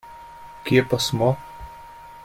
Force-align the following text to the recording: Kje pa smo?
Kje 0.69 0.81
pa 0.93 0.99
smo? 1.09 1.29